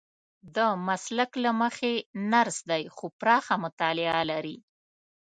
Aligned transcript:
د 0.55 0.57
مسلک 0.87 1.31
له 1.43 1.51
مخې 1.61 1.91
نرس 2.31 2.57
دی 2.69 2.83
خو 2.95 3.05
پراخه 3.19 3.55
مطالعه 3.65 4.21
لري. 4.31 4.57